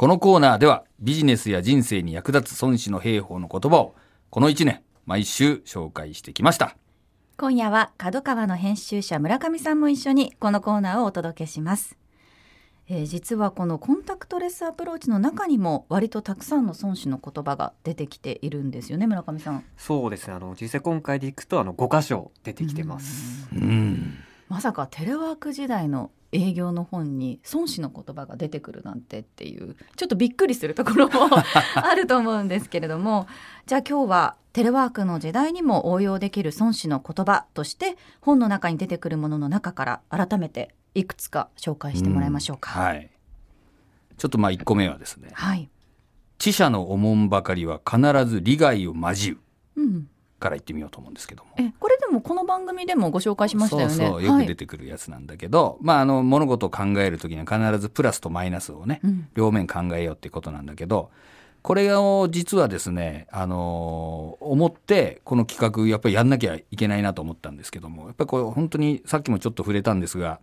[0.00, 3.94] このコーナーではビジネスや人生に役立つ孫子の兵法の言葉を
[4.30, 6.74] この1年毎週紹介してきました。
[7.36, 11.98] 今夜は角川の編集者村上さんも一緒にこのコーナーをお届けします。
[12.88, 19.66] えー実はこのコンタクトレスアプローチの中にも割とたくさんの孫子の言葉が出てきているんですよね村上さん。
[19.76, 23.50] そうですねあの実際今回でいくとあの5箇所出てきてます。
[23.52, 24.14] うん。
[24.48, 31.28] まさかテレワーク時代の営業の本に孫子の言葉が出てくるなんてっていうちょっとびっくりするところも
[31.74, 33.26] あると思うんですけれども
[33.66, 42.70] じゃあ今日はテレワークの時代にも応用できる孫子の言葉として本の中に出てくるものの中から改めていくつか紹介してもらいましょうか。
[42.70, 43.10] はい。
[44.16, 45.30] ちょっとまあ1個目はですね。
[45.32, 45.70] はい、
[46.38, 49.38] 知者のおもんばかりは必ず利害を交う
[49.76, 51.50] うん、から言ってみようと思うんですけども。
[51.56, 53.94] えこれでもこの番組でもご紹介しましたよね。
[53.94, 61.10] そうそうよく出て、てくるやつなんだけど、まああの物事を考えるときには必ずプラスとマイナスをね、うん両面考えようっていうことなんだけど
[61.62, 70.40] これを実はですね、あのー思ってこの企画やっぱりやんなきゃいけないなと思ったんですけどもやっぱりこれ本当にさっきもちょっと触れたんですが、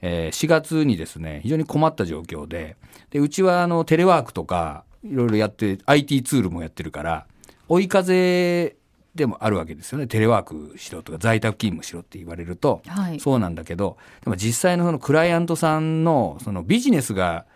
[0.00, 2.76] えー4月にですね非常に困った状況で
[3.10, 7.26] でうちはあのテレワークとかいろいろやって IT ツールもやってるから
[7.68, 8.76] 追い風
[9.14, 10.06] でもあるわけですよね。
[10.06, 13.20] テレワークしろとか在宅勤務しろって言われると、はい。
[13.20, 17.46] そうなんだけどでも実際のそのクライアントさんのそのビジネスが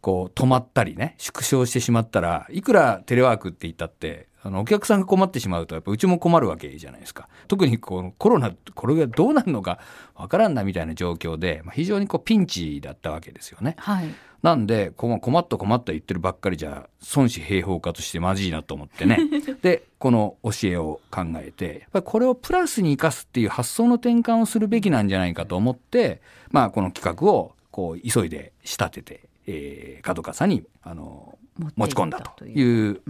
[0.00, 7.28] こう止まったりね縮小してしまったらいくらテレワークって言ったってあのお客さんが困ってしまうとやっぱうちも困るわけじゃないですか。
[7.46, 9.78] 特にこのコロナこれがどうなるのか
[10.16, 13.76] わからんなみたいな状況で、まあ、非常にこうピンチだったわけですよね。
[13.78, 14.08] はい。
[14.42, 19.18] なんで困った困った言ってるばっかりじゃ孫子兵法家としてまずいなと思ってね。
[19.62, 26.20] でこの教えを考えてやっぱりこれをプラスに生かすっていう発想の転換をするべきなんじゃないかと思って、
[26.50, 31.38] まあ、この企画をこう急いで仕立てて、えー、角川さんにあの
[31.76, 32.48] 持ち込んだとう。
[32.48, 33.00] いう。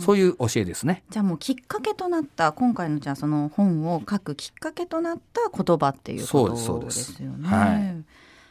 [0.00, 1.02] そういう教えですね。
[1.10, 7.22] じゃあもうきっかけとなった今回のじゃあその本を書くきっかけとなった言葉っていうことそうでです。
[7.22, 7.48] よね。
[7.48, 8.04] はい。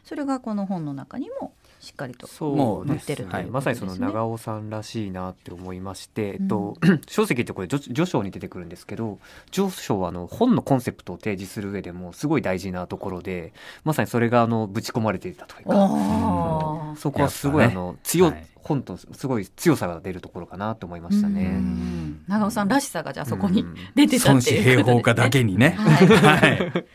[0.04, 3.16] それがこの本の中にもしっかりとそうですね。
[3.16, 6.78] てるというまさにその長尾さんらしいなって思いまして、えっと、
[7.10, 9.20] 書籍ってこれ序序章に出てくるんですけど
[9.52, 13.52] 序章はあの本のコンセプトを提示する上でもすごい大事なところで
[13.84, 16.96] まさにそれがあのぶち込まれていたというかあー。
[16.96, 18.48] そこはすごいあの強、はい。
[18.64, 21.44] 本とすごい強さが出るところかなと思いましたうね。
[21.50, 22.24] ん。
[22.30, 23.76] 長尾さんらしさがじゃあそこにうん。
[23.94, 24.86] 出てたっていうことで。
[24.86, 24.94] すね。
[24.94, 25.72] 兵法家だけにね。
[25.72, 26.08] はい。
[26.08, 26.86] はい、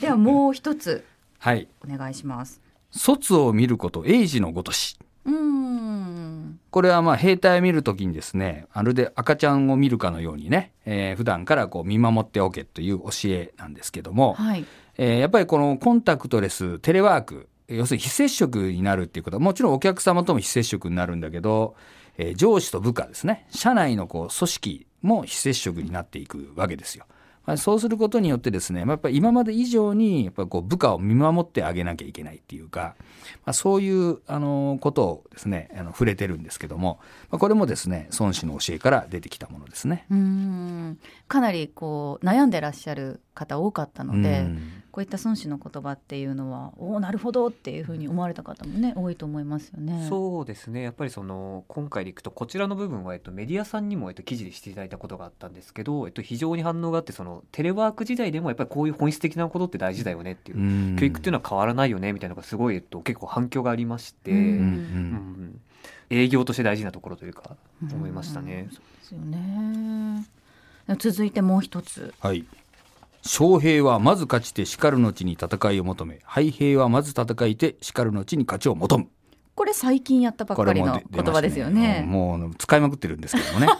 [0.00, 1.04] ではもう一つ
[1.38, 2.60] はい、お願いします。
[2.90, 4.98] 卒を見ること英治のごとし。
[5.24, 6.60] うーん。
[6.70, 14.64] これはまあ兵隊を見るときにですね、まるで赤ちゃんを見るかのようにね、えー普段からこう見守っておけという教えなんですけども、はい。
[14.96, 21.74] えーやっぱりこのコンタクトレス、テレワーク、要するに非接触になるっていうことは、もちろんお客様とも非接触になるんだけど、
[22.18, 27.06] えー上司と部下ですね、社内のこう組織も非接触になっていくわけですよ。
[27.46, 32.94] まあ、そうすることによってですね、まあやっぱ今まで以上にやっぱこう部下を見守ってあげなきゃいけないっていうか、
[33.44, 40.06] まあ、そういうあのことをですねあの触れてるんですけども、まあ、これもですね孫子の教えから出てきたものですね。
[40.10, 50.06] うんかなりこう悩んでらっしゃる方多かったので、うんこういった孫子の言葉っていうのはおおなるほどっていうふうに思われた方もね多いと思いますよね。
[50.08, 65.60] そうですねやっぱりその今回でいくとこちらの部分は、えっと、メディアさんにも、えっと、記事でしていただいたことがあったんですけど、えっと、非常に反応があってそのテレワーク時代でもやっぱりこういう本質的なことって大事だよねっていう、うん教育っていうのは変わらないよねみたいなのがすごい、えっと、結構反響がありまして、うんうんうん
[66.12, 68.74] 営業として大事なところというか思いましたねうん。
[68.74, 70.26] そうですよね。
[70.98, 72.12] 続いてもう一つ。
[72.18, 72.44] はい
[73.22, 79.08] 将兵はまず勝ちて叱る後に戦いを求め敗兵はまず戦いて叱る後に勝ちを求む
[79.60, 82.02] これ最近やったばっかりの出言葉ですよね。
[82.08, 83.66] もうもう使いまくってるんですけどもね、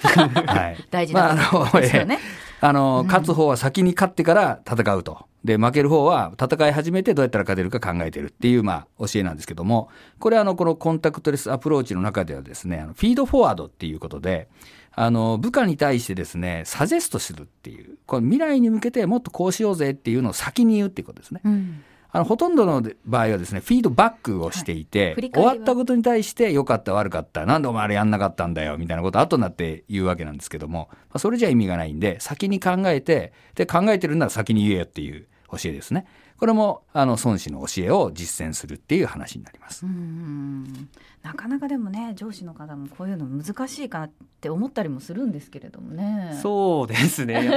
[0.47, 2.19] はい、大事なことですよね。
[2.61, 5.27] あの、うん勝つ方は先に勝ってから戦うと。
[5.43, 14.49] で、負ける方は戦い始めてどうやったら勝てるか考えてるっていう、まあ、教えなんですけども、これあの、このコンタクトレスアプローチの中ではですね、あのフィードフォワードっていうことで、
[14.93, 21.41] あの、部下に対してですね、サジェストするっていう、これ未来に向けてもっとこうしようぜっていうのを先に言うっていうことですね。
[21.45, 21.83] うん。
[22.13, 36.07] あのほとんどの場合はですね、フィードバックをしていて、は終わったことに対して、良かった、悪かった、なんでお前あれやんなかったんだよ、みたいなこと後になって言うわけなんですけども、まあ、それじゃ意味がないんで、先に考えて、で、考えてるなら先に言えよっていう教えですね。
[36.39, 39.85] これも、あの、孫子の教えを実践するっていう話になります。
[39.85, 40.89] うん
[41.23, 44.11] なかなかでもね上司の方もこういうの難しいかなっ
[44.41, 46.39] て思ったりもするんですけれどもね。
[46.41, 47.51] そうですね。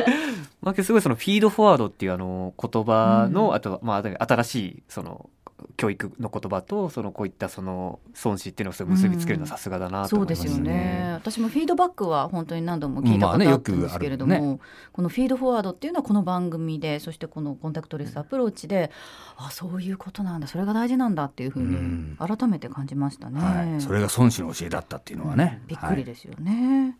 [0.62, 5.28] まあ、すごいそのフィードフォワードっていうあの言葉の、うんあと、まあ、新しいその
[5.76, 10.50] 教育の言葉とそのこういったその孫子っていうのをすごい結びつけるのはさすがだなと思いましたね。
[10.50, 11.12] そうですよね。
[11.14, 14.60] 私もフィードバックは本当に何度も聞いたことあったんですけれども、まあねよ
[14.92, 18.90] このフィードフォワードっていうのはこの番組でそしてこのコンタクトレスアプローチで、
[19.36, 22.16] あそういうことなんだそれが大事なんだっていうふうにうん。
[22.18, 23.40] 改めて感じましたね。
[23.40, 26.96] はい、それが孫子の教えだったっていうのはね、びっくりですよね。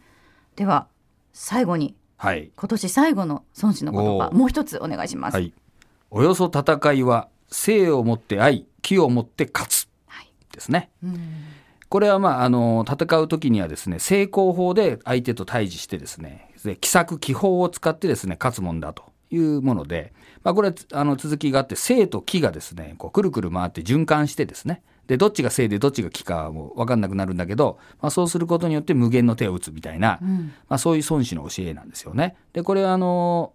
[0.56, 0.86] では
[1.32, 5.34] 最後にはい、今年最後の孫子の言葉もう一つお願いします。
[5.34, 5.52] はい、
[6.08, 9.88] およそ戦いは生をもって愛気をもって勝つ。
[10.06, 10.30] はい。
[10.52, 10.90] ですね。
[11.02, 11.18] うん。
[11.88, 30.54] これはまああの戦う時にはですね成功法で相手と対峙してですねで奇策奇法を使ってですね勝つもんだというもので、まあ、これあの続きがあって生と気がですねこうくるくる回って循環してですねでどっちが生でどっちが気かも分かんなくなるんだけど、まあ、そうすることによって無限の手を打つみたいな、うん。
[30.68, 32.36] まあ、そういう孫子の教えなんですよね。
[32.52, 33.52] でこれはあの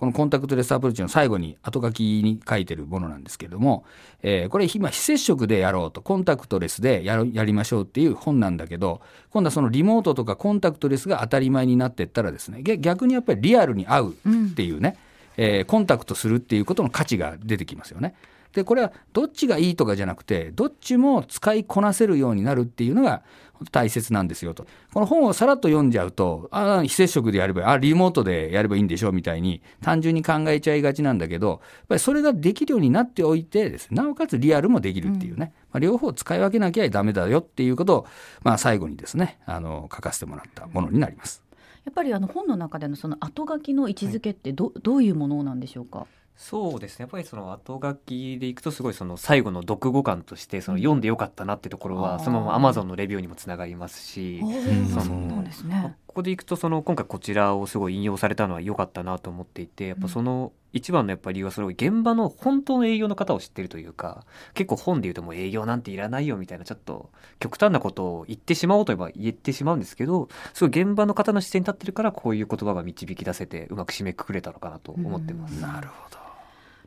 [0.00, 3.84] このコンタクトレスアプローチの最後に後書きに書いてるものなんですけれども、
[4.22, 14.14] えーこれ今非接触でやろうとコンタクトレスでややりましょうっていう本なんだけど今度はそのリモートとかコンタクトレスが当たり前になっていったらですね逆にやっぱりリアルに会うっ
[14.54, 14.96] ていうね、
[15.36, 18.14] えーコンタクトするっていうことの価値が出てきますよね。
[18.54, 23.22] でこれはどっちがいいとかじゃなくてどっちも使いこなせるようになるっていうのが
[23.70, 31.58] 大切なんですよとこの本をさらっと読んじゃうとああ非接触でやればあリモートでやればいいんでしょみたいに単純に考えちゃいがちなんだけどやっ
[31.88, 38.06] ぱりそれができるようになっておいてですねなおかつリアルもできるっていうね、まあ、両方使い分けなきゃダメだよっていうことを、
[38.42, 41.42] まあ、最後にですねあの書かせてもらったものになります。
[41.84, 46.06] やっぱりあの本の中でのその後書きの位置づけってど,、どういうものなんでしょうか？
[46.40, 47.02] そうですね。
[47.02, 55.96] やっぱりその後書きでいくとすごいその最後の読後感としてその読んでよかったなってところはそのまま Amazon のレビューにもつながりますし、んそのね。
[56.06, 75.60] ここでいくとその今回こちらをすごい引用されたのは良かったなと思っていてやっぱその一番のやっぱり理由はそれ現場の本当の営業の方を知ってるというか結構本で言うともう営業なんていらないよみたいなちょっと極端なことを言ってしまおうといえば言ってしまうんですけどすごい現場の方の視点に立ってるからこういう言葉が導き出せてうまく締めくくれたのかなと思ってます。
[75.60, 76.29] なるほど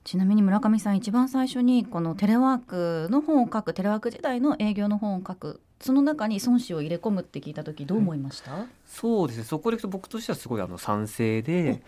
[0.04, 9.44] ちなみに村上さん一番最初にこのテレワークの本を書くテレワーク時代の営業の本を書くその中に孫子を入れ込むって聞いた時どう思いました、そうですね。
[9.44, 11.82] そこでいくと僕としてはすごいあの賛成で、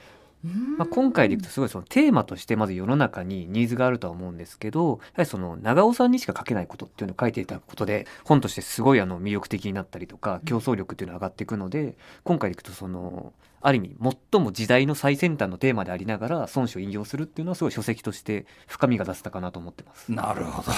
[0.43, 0.77] うん。
[0.77, 13.33] まあ、今回でいくとすごいそのテーマとしてまず世の中にニーズがあるとは思うんですけどやはりその長尾さんにしか書けないことっていうのを書いていたことで本としてすごいあの魅力的になったりとか競争力っていうのが上がっていくので今回でいくとその
[13.67, 13.95] ある意味
[14.31, 20.11] 最も時代の最先端のテーマでありながら孫子を引用するっていうのはすごい書籍として深みが出せたかなと思ってます。
[20.11, 20.71] なるほど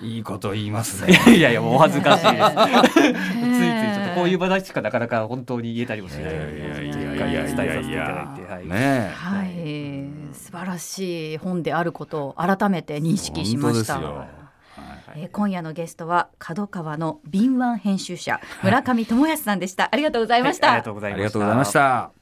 [0.00, 1.20] いいこと言いますね。
[1.36, 2.32] いやいやもうお恥ずかしいです。
[2.32, 3.12] ついつい
[3.94, 8.66] ちょっとこういう場でしかなかなか本当に言えたりもしないので、しっかり伝えさせていただいて、はい。
[8.66, 14.41] ねえはい、素晴らしい本であることを改めて認識しました。
[15.06, 19.88] はいえー今夜のゲストは角川の敏腕編集者村上智康さんでした。
[19.92, 20.68] ありがとうございました。
[20.68, 21.18] はいありがとうございました。
[21.18, 22.21] ありがとうございました。